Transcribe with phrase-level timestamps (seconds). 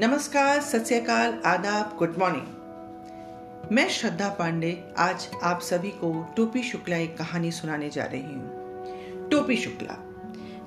[0.00, 6.96] नमस्कार सत श्रीकाल आदाब गुड मॉर्निंग मैं श्रद्धा पांडे आज आप सभी को टोपी शुक्ला
[6.96, 9.96] एक कहानी सुनाने जा रही हूँ। टोपी शुक्ला,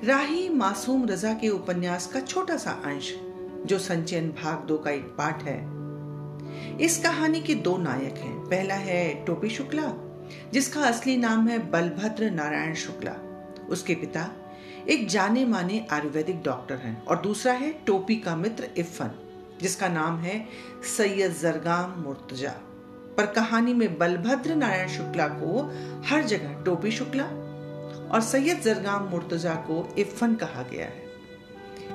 [0.03, 3.13] राही मासूम रजा के उपन्यास का छोटा सा अंश,
[3.65, 5.57] जो संचयन भाग दो का एक पाठ है।
[6.77, 9.93] इस कहानी के दो नायक हैं। पहला है टोपी शुक्ला,
[10.53, 13.15] जिसका असली नाम है बलभद्र नारायण शुक्ला।
[13.69, 14.31] उसके पिता
[14.89, 19.11] एक जाने माने आयुर्वेदिक डॉक्टर हैं और दूसरा है टोपी का मित्र इफ़न
[19.61, 20.45] जिसका नाम है
[20.87, 22.53] सैयद जरगाम मुर्तजा।
[23.17, 25.61] पर कहानी में बलभद्र नारायण शुक्ला को
[26.05, 27.23] हर जगह टोपी शुक्ला
[28.11, 31.09] और सैयद जरगाम मुर्तजा को इफ़न कहा गया है।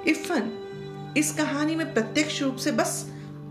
[0.08, 3.04] इफ़न इस कहानी में प्रत्यक्ष रूप से बस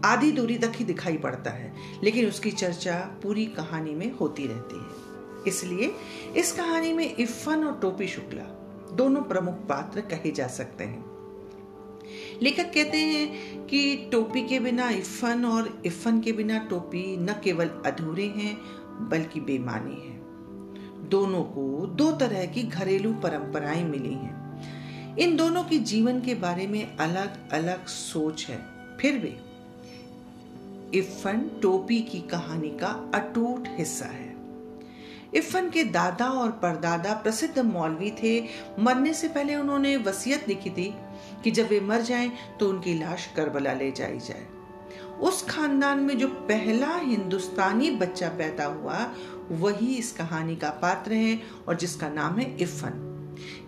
[0.06, 1.74] आधी दूरी तक ही दिखाई पड़ता है,
[2.04, 5.94] लेकिन उसकी चर्चा पूरी कहानी में होती रहती है। इसलिए
[6.38, 8.44] इस कहानी में इफ़न और टोपी शुक्ला
[8.96, 11.16] दोनों प्रमुख पात्र कहे जा सकते हैं।
[12.42, 17.68] लेखक कहते हैं कि टोपी के बिना इफ़न और इफ़न के बिना टोपी न केवल
[17.86, 18.62] अधूरे हैं,
[19.10, 20.16] बल्कि बेमानी है।
[21.10, 24.46] दोनों को दो तरह की घरेलू परंपराएँ मिली हैं।
[25.18, 28.66] इन दोनों की जीवन के बारे में अलग अलग सोच है।
[28.98, 29.36] फिर भी
[31.00, 34.35] इफ़न टोपी की कहानी का अटूट हिस्सा है।
[35.36, 38.40] इफ़न के दादा और परदादा प्रसिद्ध मौलवी थे।
[38.80, 40.94] मरने से पहले उन्होंने वसीयत लिखी थी
[41.44, 44.46] कि जब वे मर जाएँ तो उनकी लाश करबला ले जाई जाए।
[45.22, 49.08] उस खानदान में जो पहला हिंदुस्तानी बच्चा पैदा हुआ,
[49.52, 53.02] वही इस कहानी का पात्र है और जिसका नाम है इफ़न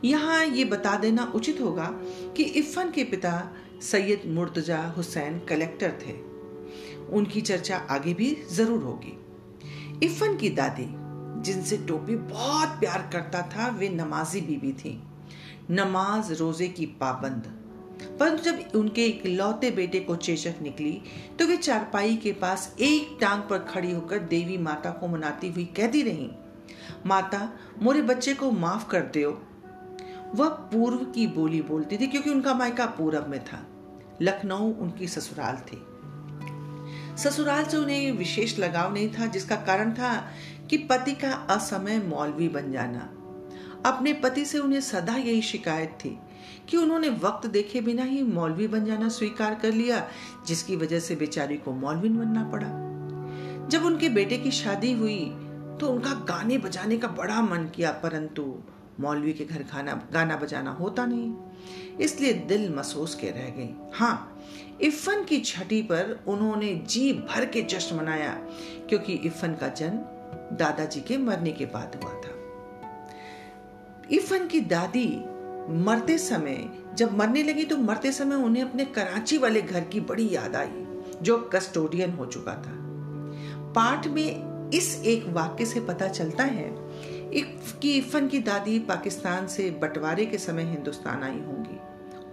[0.04, 1.86] यहाँ ये बता देना उचित होगा
[2.38, 3.32] कि इफ़न के पिता
[3.82, 6.14] सैयद मुर्तजा हुसैन कलेक्टर थे।
[7.18, 9.18] उनकी चर्चा आगे भी ज़रूर होगी।
[10.06, 10.88] इफ़न की दादी
[11.41, 15.03] जिनसे टोपी बहुत प्यार करता था, वे नमाजी बीबी थी।
[15.71, 17.53] नमाज़ रोज़े की पाबंद।
[18.19, 21.02] परंतु जब उनके इकलौते बेटे को चेचक निकली
[21.39, 25.65] तो वे चारपाई के पास एक टांग पर खड़ी होकर देवी माता को मनाती हुई
[25.65, 26.30] कहती रही,
[27.05, 27.49] माता,
[27.81, 29.43] मोरे बच्चे को माफ़ कर दो
[30.36, 33.65] वह पूर्व की बोली बोलती थी, क्योंकि उनका मायका पूरब में था।
[34.21, 35.86] लखनऊ उनकी ससुराल थी।
[37.17, 40.14] ससुराल से उन्हें विशेष लगाव नहीं था, जिसका कारण था
[40.70, 43.10] कि पति का असमय मौलवी बन जाना।
[43.86, 46.17] अपने पति से उन्हें सदा यही शिकायत थी
[46.70, 50.08] कि उन्होंने वक्त देखे बिना ही मौलवी बन जाना स्वीकार कर लिया,
[50.48, 52.67] जिसकी वजह से बेचारी को मौलवी बनना पड़ा।
[53.70, 55.20] जब उनके बेटे की शादी हुई
[55.80, 58.44] तो उनका गाने बजाने का बड़ा मन किया, परंतु
[58.99, 61.33] मौलवी के घर खाना, गाना बजाना होता नहीं।
[61.99, 64.33] इसलिए दिल मसोस के रह गई हाँ
[64.81, 68.31] इफ़न की छठी पर उन्होंने जी भर के जश्न मनाया,
[68.89, 72.35] क्योंकि इफ़न का जन्म दादाजी के मरने के बाद हुआ था।
[74.11, 75.08] इफ़न की दादी
[75.83, 80.29] मरते समय, जब मरने लगी तो मरते समय उन्हें अपने कराची वाले घर की बड़ी
[80.31, 80.85] याद आई,
[81.21, 82.75] जो कस्टोडियन हो चुका था।
[83.73, 86.69] पाठ में इस एक वाक्य से पता चलता है
[87.33, 91.80] कि इफ़न की दादी पाकिस्तान से बंटवारे के समय हिंदुस्तान आई होंगी।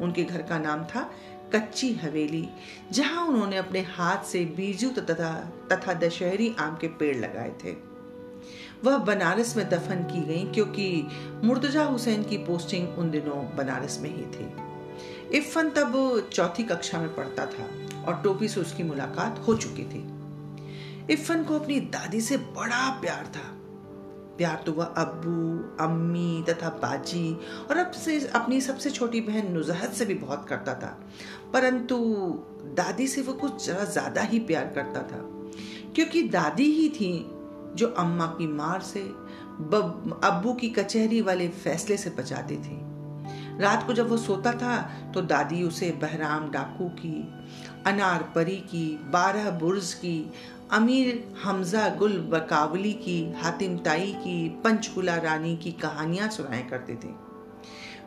[0.04, 1.10] उनके घर का नाम था
[1.54, 2.48] कच्ची हवेली,
[2.92, 7.94] जहाँ उन्होंने अपने हाथ से बीजू तथा तथा दशहरी आम के पेड़ लगाए थे।
[8.84, 11.08] वह बनारस में दफन की गई क्योंकि
[11.44, 14.52] मुर्तजा हुसैन की पोस्टिंग उन दिनों बनारस में ही थी।
[15.38, 17.68] इफ़न तब चौथी कक्षा में पढ़ता था
[18.04, 20.14] और टोपी से उसकी मुलाकात हो चुकी थी।
[21.12, 23.53] इफ़न को अपनी दादी से बड़ा प्यार था।
[24.36, 27.32] प्यार तो वह अब्बू, अम्मी तथा बाजी
[27.70, 30.98] और अब से अपनी सबसे छोटी बहन नुजहत से भी बहुत करता था।
[31.52, 31.98] परंतु
[32.76, 35.20] दादी से वो कुछ जरा ज़्यादा ही प्यार करता था।
[35.94, 37.12] क्योंकि दादी ही थी
[37.76, 42.80] जो अम्मा की मार से अब्बू की कचहरी वाले फैसले से बचाती थी।
[43.60, 44.76] रात को जब वो सोता था
[45.14, 47.16] तो दादी उसे बहराम डाकू की,
[47.86, 50.18] अनार परी की, बारह बुर्ज की
[50.72, 57.08] अमीर हमजा गुल बकावली की हातिम ताई की पंचकुला रानी की कहानियाँ सुनाया करते थे।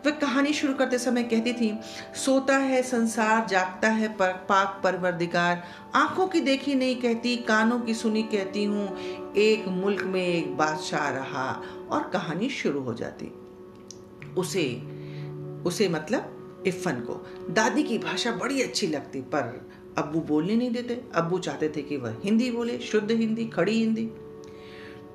[0.06, 1.80] वह कहानी शुरू करते समय कहती थी
[2.16, 5.64] सोता है संसार जागता है पर, पाक परवरदिगार।
[5.96, 8.98] आँखों की देखी नहीं कहती कानों की सुनी कहती हूँ
[9.34, 11.62] एक मुल्क में एक बादशाह रहा
[11.92, 13.34] और कहानी शुरू हो जाती।
[14.38, 14.82] उसे
[15.66, 21.02] उसे मतलब इफ़न को। दादी की भाषा बड़ी अच्छी लगती पर अब्बू बोलने नहीं देते।
[21.16, 24.10] अब्बू चाहते थे कि वह हिंदी बोले, शुद्ध हिंदी, खड़ी हिंदी।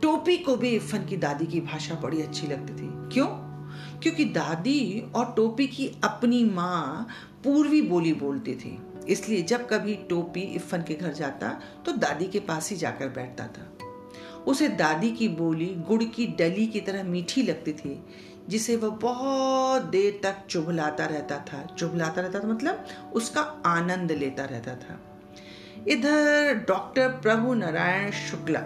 [0.03, 3.27] टोपी को भी इफ़न की दादी की भाषा बड़ी अच्छी लगती थी। क्यों?
[4.01, 7.07] क्योंकि दादी और टोपी की अपनी माँ
[7.45, 12.41] पूर्वी बोली बोलती थी। इसलिए जब कभी टोपी इफ़न के घर जाता तो दादी के
[12.41, 13.79] पास ही जाकर बैठता था।
[14.47, 18.05] उसे दादी की बोली गुड़ की डली की तरह मीठी लगती थी।
[18.49, 24.45] जिसे वह बहुत देर तक चुभलाता रहता था। चुभलाता रहता था मतलब उसका आनंद लेता
[24.45, 25.01] रहता था।
[25.89, 28.61] इधर डॉक्टर प्रभु नारायण शुक्ला,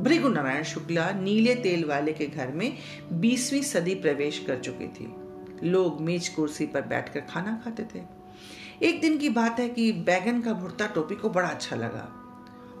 [0.00, 2.78] भृगु नारायण शुक्ला नीले तेल वाले के घर में
[3.12, 5.14] बीसवीं सदी प्रवेश कर चुकी थी।
[5.68, 8.02] लोग मेज कुर्सी पर बैठकर खाना खाते थे।
[8.82, 12.12] एक दिन की बात है कि बैगन का भुरता टोपी को बड़ा अच्छा लगा।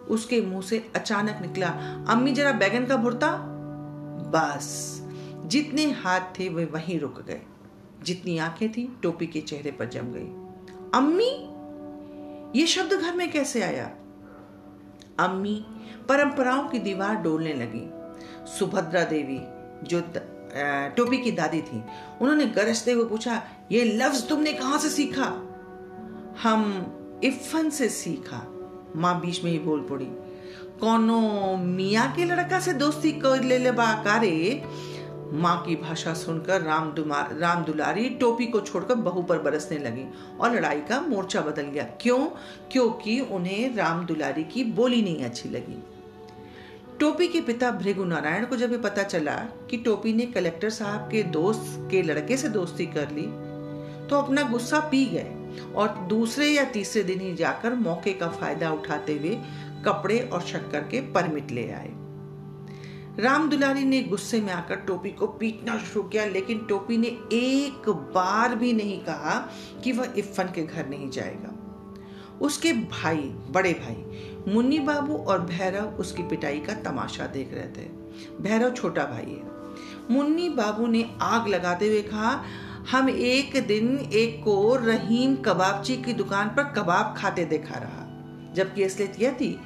[0.08, 1.68] उसके मुँह से अचानक निकला,
[2.08, 3.36] अम्मी, जरा बैगन का भुर्ता?
[4.34, 5.01] बस।
[5.44, 7.40] जितने हाथ थे वे वहीं रुक गए।
[8.02, 10.28] जितनी आँखें थी, टोपी के चेहरे पर जम गई।
[10.94, 11.30] अम्मी,
[12.60, 13.90] ये शब्द घर में कैसे आया?
[15.18, 15.64] अम्मी
[16.08, 17.88] परंपराओं की दीवार डोलने लगी।
[18.50, 19.38] सुभद्रा देवी,
[19.88, 20.02] जो
[20.96, 21.82] टोपी की दादी थी,
[22.20, 23.42] उन्होंने गरजते हुए पूछा,
[23.72, 25.28] ये लफ्ज तुमने कहाँ से सीखा?
[26.42, 28.46] हम इफन से सीखा,
[28.96, 30.08] माँ बीच में ही बोल पड़ी।
[30.80, 34.62] कौनो मिया के लड़का से दोस्ती कर ले ले बाकारे
[35.32, 36.92] माँ की भाषा सुनकर राम
[37.38, 40.04] राम दुलारी टोपी को छोड़कर बहू पर बरसने लगी
[40.40, 42.18] और लड़ाई का मोर्चा बदल गया। क्यों?
[42.72, 45.82] क्योंकि उन्हें राम दुलारी की बोली नहीं अच्छी लगी।
[47.00, 49.36] टोपी के पिता भृगु नारायण को जब ये पता चला
[49.70, 53.26] कि टोपी ने कलेक्टर साहब के दोस्त, के लड़के से दोस्ती कर ली
[54.08, 58.70] तो अपना गुस्सा पी गए और दूसरे या तीसरे दिन ही जाकर मौके का फ़ायदा
[58.72, 59.38] उठाते हुए
[59.84, 61.90] कपड़े और शक्कर के परमिट ले आए।
[63.18, 67.88] राम दुलारी ने गुस्से में आकर टोपी को पीटना शुरू किया, लेकिन टोपी ने एक
[67.88, 69.50] बार भी नहीं कहा
[69.84, 71.58] कि वह इफ्फन के घर नहीं जाएगा।
[72.40, 73.20] उसके भाई,
[73.50, 73.96] बड़े भाई,
[74.54, 77.88] मुन्नी बाबू और भैरव उसकी पिटाई का तमाशा देख रहे थे।
[78.40, 79.52] भैरव छोटा भाई है।
[80.10, 82.44] मुन्नी बाबू ने आग लगाते हुए कहा,
[82.90, 88.08] हम एक दिन एक को रहीम कबाबची की दुकान पर कबाब खाते देखा रहा,
[88.54, 89.60] जबकि असलियत यह थी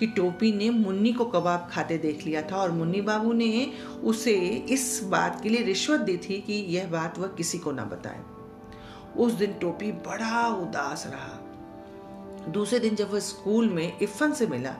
[0.00, 3.72] कि टोपी ने मुन्नी को कबाब खाते देख लिया था और मुन्नी बाबू ने
[4.04, 4.34] उसे
[4.70, 8.22] इस बात के लिए रिश्वत दी थी कि यह बात वह किसी को ना बताए।
[9.16, 11.42] उस दिन टोपी बड़ा उदास रहा।
[12.48, 14.74] दूसरे दिन जब वह स्कूल में इफ़न से मिला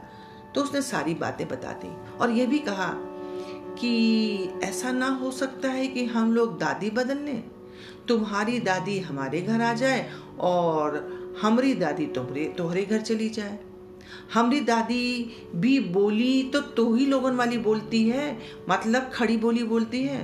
[0.54, 2.92] तो उसने सारी बातें बता दी और यह भी कहा
[3.80, 7.42] कि ऐसा ना हो सकता है कि हम लोग दादी बदल लें
[8.08, 10.10] तुम्हारी दादी हमारे घर आ जाए
[10.40, 10.96] और
[11.42, 13.58] हमारी दादी तुम्हारे तुम्हारे घर चली जाए।
[14.34, 18.36] हमारी दादी भी बोली तो तो ही लोगन वाली बोलती है
[18.68, 20.20] मतलब खड़ी बोली बोलती है।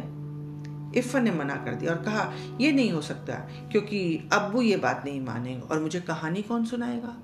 [0.97, 3.35] इफ़न ने मना कर दिया और कहा यह नहीं हो सकता,
[3.73, 7.17] क्योंकि अब्बू ये बात नहीं मानेंगे और मुझे कहानी कौन सुनाएगा?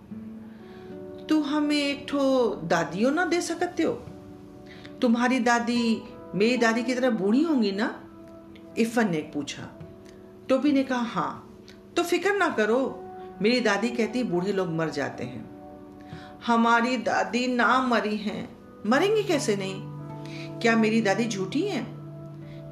[1.28, 2.20] तू हमें एक ठो
[2.64, 3.93] दादियों ना दे सकते हो।
[5.02, 6.02] तुम्हारी दादी
[6.34, 7.94] मेरी दादी की तरह बूढ़ी होंगी ना?
[8.78, 9.69] इफ़न ने पूछा।
[10.49, 11.44] टोपी ने कहा हाँ
[11.96, 13.05] तो फ़िक्र ना करो,
[13.43, 15.57] मेरी दादी कहती बूढ़े लोग मर जाते हैं।
[16.46, 18.49] हमारी दादी ना मरी हैं।
[18.87, 19.82] मरेंगी कैसे नहीं?
[20.61, 21.82] क्या मेरी दादी झूठी है?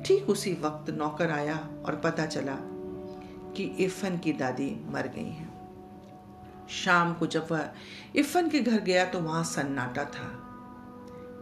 [0.03, 2.57] ठीक उसी वक्त नौकर आया और पता चला
[3.57, 5.49] कि इफन की दादी मर गई है।
[6.69, 7.69] शाम को जब वह
[8.17, 10.43] इफन के घर गया तो वहाँ सन्नाटा था।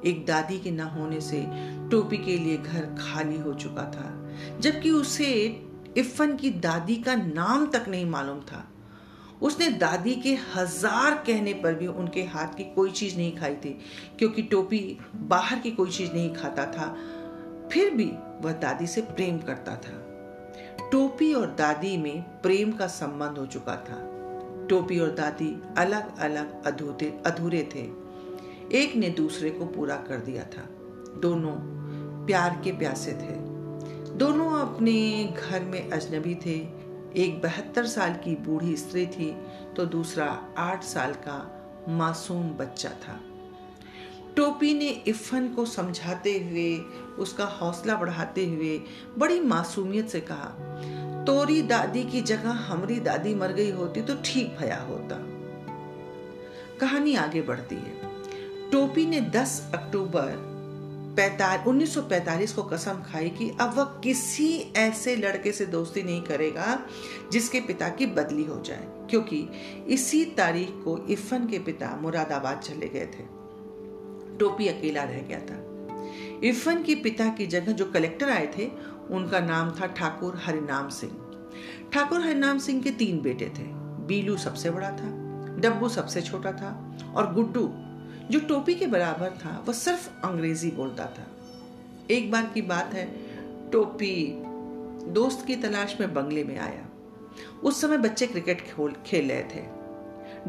[0.05, 1.47] एक दादी के न होने से
[1.91, 4.11] टोपी के लिए घर खाली हो चुका था,
[4.61, 5.33] जबकि उसे
[5.97, 8.65] इफन की दादी का नाम तक नहीं मालूम था।
[9.43, 13.79] उसने दादी के हज़ार कहने पर भी उनके हाथ की कोई चीज़ नहीं खाई थी,
[14.19, 16.87] क्योंकि टोपी बाहर की कोई चीज़ नहीं खाता था।
[17.73, 18.11] फिर भी
[18.43, 20.01] वह दादी से प्रेम करता था।
[20.93, 24.01] टोपी और दादी में प्रेम का संबंध हो चुका था।
[24.69, 27.83] टोपी और दादी अलग अलग अधूरे अधूरे थे।
[28.79, 30.69] एक ने दूसरे को पूरा कर दिया था।
[31.21, 31.53] दोनों
[32.27, 33.37] प्यार के प्यासे थे।
[34.17, 36.84] दोनों अपने घर में अजनबी थे।
[37.17, 39.31] एक बहत्तर साल की बूढ़ी स्त्री थी
[39.77, 40.27] तो दूसरा
[40.59, 41.37] आठ साल का
[41.89, 43.21] मासूम बच्चा था।
[44.37, 46.77] टोपी ने इफ़न को समझाते हुए,
[47.19, 48.81] उसका हौसला बढ़ाते हुए
[49.19, 50.49] बड़ी मासूमियत से कहा,
[51.25, 55.19] तोरी दादी की जगह हमारी दादी मर गई होती तो ठीक भया होता।
[56.81, 58.13] कहानी आगे बढ़ती है।
[58.71, 60.54] टोपी ने 10 अक्टूबर
[61.17, 66.79] 1945 को कसम खाई कि अब वह किसी ऐसे लड़के से दोस्ती नहीं करेगा
[67.33, 69.49] जिसके पिता की बदली हो जाए, क्योंकि
[69.89, 73.27] इसी तारीख को इफन के पिता मुरादाबाद चले गए थे।
[74.39, 75.63] टोपी अकेला रह गया था।
[76.45, 78.71] इफन के पिता की जगह जो कलेक्टर आए थे,
[79.11, 81.13] उनका नाम था ठाकुर हरिनाम सिंह।
[81.93, 83.63] ठाकुर हरिनाम सिंह के तीन बेटे थे।
[84.07, 85.11] बीलू सबसे बड़ा था,
[85.59, 87.67] डब्बू सबसे छोटा था और गुड्डू
[88.31, 91.27] जो टोपी के बराबर था वह सिर्फ़ अंग्रेज़ी बोलता था।
[92.11, 93.05] एक बार की बात है,
[93.71, 94.15] टोपी
[95.13, 96.87] दोस्त की तलाश में बंगले में आया।
[97.63, 98.61] उस समय बच्चे क्रिकेट
[99.07, 99.63] खेल रहे थे।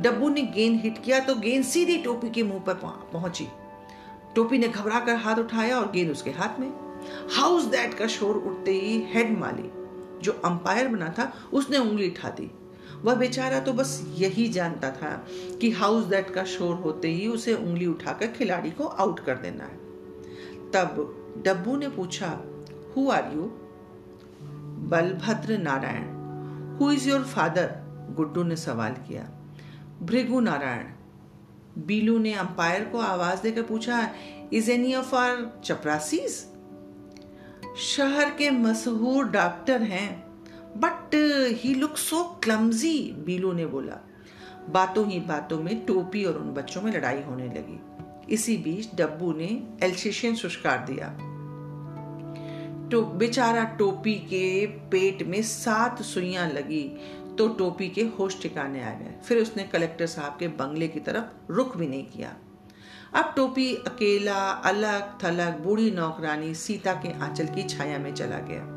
[0.02, 2.74] डब्बू ने गेंद हिट किया तो गेंद सीधी टोपी के मुँह पर
[3.14, 3.48] पहुँची।
[4.36, 6.70] टोपी ने घबरा कर हाथ उठाया और गेंद उसके हाथ में।
[7.36, 9.70] हाउस दैट का शोर उठते ही हेड माली,
[10.22, 12.52] जो अंपायर बना था, उसने उंगली उठा दी।
[13.06, 15.12] वह बेचारा तो बस यही जानता था
[15.62, 19.64] कि हाउस दैट का शोर होते ही उसे उंगली उठाकर खिलाड़ी को आउट कर देना
[19.64, 19.78] है।
[20.72, 22.30] तब डब्बू ने पूछा
[22.96, 23.52] who are you
[24.90, 26.08] Balbhadra Narayan
[26.78, 27.70] who is your father
[28.16, 29.30] Guddu ने सवाल किया।
[30.02, 30.86] भृगु नारायण,
[31.78, 34.10] बीलू ने अंपायर को आवाज़ देकर पूछा
[34.54, 36.44] इज़ एनी ऑफ़ आर चपरासीज
[37.78, 40.25] शहर के मशहूर डॉक्टर हैं।
[40.78, 41.16] But
[41.62, 44.00] he look so clumsy बीलू ने बोला
[44.70, 47.80] बातों ही बातों में टोपी और उन बच्चों में लड़ाई होने लगी।
[48.34, 49.48] इसी बीच डब्बू ने
[49.84, 51.08] एल्शिशियन सुष्कार दिया।
[52.90, 56.84] तो बेचारा टोपी के पेट में सात सुइयाँ लगी
[57.38, 61.52] तो टोपी के होश ठिकाने आ गए। फिर उसने कलेक्टर साहब के बंगले की तरफ़
[61.52, 62.36] रुख भी नहीं किया।
[63.14, 68.75] अब टोपी अकेला अलग थलग बूढ़ी नौकरानी सीता के आंचल की छाया में चला गया।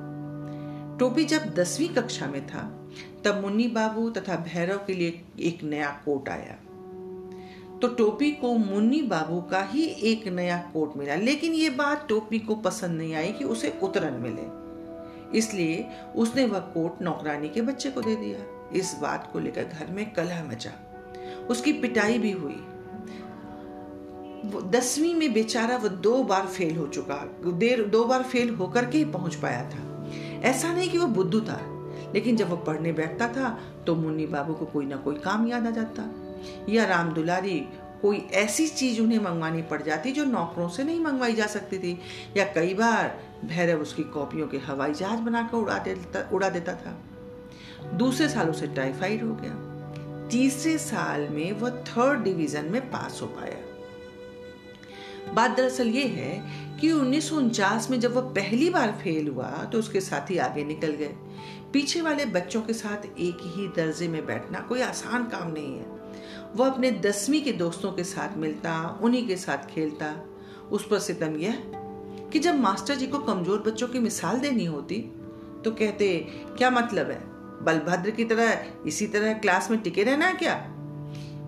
[0.98, 2.90] टोपी जब दसवीं कक्षा में था,
[3.24, 6.56] तब मुन्नी बाबू तथा भैरव के लिए एक नया कोट आया।
[7.82, 12.38] तो टोपी को मुन्नी बाबू का ही एक नया कोट मिला, लेकिन ये बात टोपी
[12.38, 14.68] को पसंद नहीं आई कि उसे उतरन मिले।
[15.38, 19.86] इसलिए उसने वह कोट नौकरानी के बच्चे को दे दिया। इस बात को लेकर घर
[19.86, 20.72] में कलह मचा।
[21.50, 22.64] उसकी पिटाई भी हुई।
[24.70, 28.98] दसवीं में बेचारा वो दो बार फेल हो चुका, देर, दो बार फेल होकर के
[28.98, 29.97] ही पहुँच पाया था।
[30.42, 31.60] ऐसा नहीं कि वो बुद्धू था,
[32.14, 35.66] लेकिन जब वो पढ़ने बैठता था तो मुन्नी बाबू को कोई ना कोई काम याद
[35.66, 36.10] आ जाता।
[36.68, 37.60] या राम दुलारी,
[38.02, 41.98] कोई ऐसी चीज़ उन्हें मंगवानी पड़ जाती जो नौकरों से नहीं मंगवाई जा सकती थी।
[42.36, 46.98] या कई बार भैरव उसकी कॉपियों के हवाई जहाज़ बनाकर उड़ा देता उड़ा देता था।
[47.94, 53.26] दूसरे साल उसे टाइफाइड हो गया। तीसरे साल में वह थर्ड डिवीज़न में पास हो
[53.26, 53.56] पाया।
[55.34, 59.46] बात दरअसल ये है कि उन्नीस सौ उनचास में जब वह पहली बार फेल हुआ
[59.64, 61.14] तो उसके साथी आगे निकल गए।
[61.72, 65.86] पीछे वाले बच्चों के साथ एक ही दर्जे में बैठना कोई आसान काम नहीं है।
[66.56, 70.14] वह अपने दसवीं के दोस्तों के साथ मिलता, उन्हीं के साथ खेलता।
[70.72, 71.62] उस पर सितम यह
[72.32, 75.00] कि जब मास्टर जी को कमज़ोर बच्चों की मिसाल देनी होती
[75.64, 76.16] तो कहते,
[76.58, 77.20] क्या मतलब है?
[77.64, 80.54] बलभद्र की तरह, इसी तरह क्लास में टिके रहना है क्या?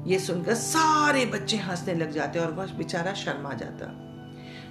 [0.06, 3.86] ये सुनकर सारे बच्चे हंसने लग जाते और वह बेचारा शर्मा जाता।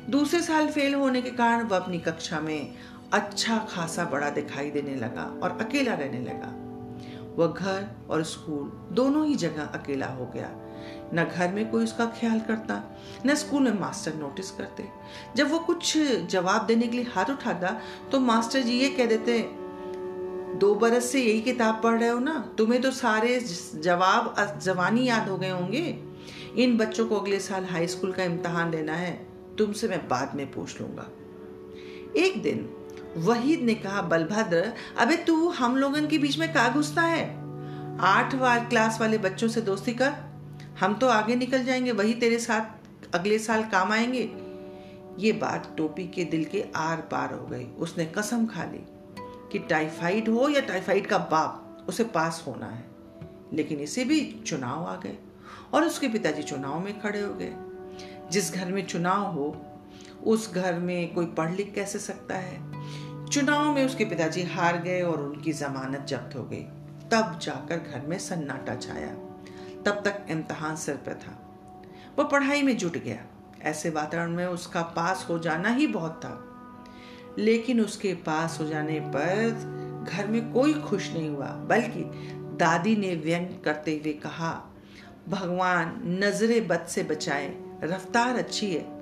[0.09, 2.75] दूसरे साल फेल होने के कारण वह अपनी कक्षा में
[3.13, 6.53] अच्छा खासा बड़ा दिखाई देने लगा और अकेला रहने लगा।
[7.37, 10.49] वह घर और स्कूल दोनों ही जगह अकेला हो गया।
[11.13, 12.81] न घर में कोई उसका ख्याल करता,
[13.25, 14.87] न स्कूल में मास्टर नोटिस करते।
[15.35, 15.97] जब वो कुछ
[16.29, 17.79] जवाब देने के लिए हाथ उठाता
[18.11, 19.39] तो मास्टर जी ये कह देते,
[20.59, 22.39] दो बरस से यही किताब पढ़ रहे हो ना?
[22.57, 23.39] तुम्हें तो सारे
[23.75, 25.87] जवाब जवानी याद हो गए होंगे।
[26.57, 29.28] इन बच्चों को अगले साल हाई स्कूल का इम्तहान देना है।
[29.59, 31.09] तुमसे मैं बाद में पूछ लूँगा।
[32.15, 32.69] एक दिन,
[33.17, 37.39] वहीद ने कहा, बलभद्र, अबे तू हम लोगन के बीच में का घुसता है?
[37.99, 40.13] आठ बार क्लास वाले बच्चों से दोस्ती कर।
[40.79, 42.61] हम तो आगे निकल जाएँगे, वही तेरे साथ
[43.15, 44.31] अगले साल काम आएँगे।
[45.19, 48.85] ये बात टोपी के दिल के आर पार हो गई। उसने कसम खा ली
[49.51, 52.85] कि टाइफाइड हो या टाइफाइड का बाप, उसे पास होना है।
[53.53, 55.17] लेकिन इसे भी चुनाव आ गए
[55.73, 57.53] और उसके पिताजी चुनाव में खड़े हो गए।
[58.31, 59.65] जिस घर में चुनाव हो,
[60.23, 62.59] उस घर में कोई पढ़ लिख कैसे सकता है?
[63.27, 66.63] चुनाव में उसके पिताजी हार गए और उनकी जमानत जब्त हो गई।
[67.11, 69.13] तब जाकर घर में सन्नाटा छाया।
[69.85, 71.45] तब तक इम्तहान सिर पर था।
[72.19, 73.25] वह पढ़ाई में जुट गया।
[73.61, 76.45] ऐसे वातावरण में उसका पास हो जाना ही बहुत था।
[77.37, 79.49] लेकिन उसके पास हो जाने पर
[80.11, 82.11] घर में कोई खुश नहीं हुआ। बल्कि
[82.57, 84.73] दादी ने व्यंग करते हुए कहा,
[85.29, 88.99] भगवान, नजरे बद से बचाए। रफ्तार अच्छी है।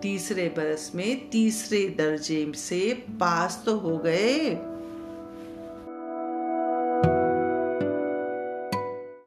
[0.00, 4.50] तीसरे बरस में तीसरे दर्जे से पास तो हो गए।